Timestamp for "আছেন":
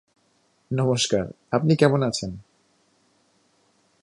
2.03-2.31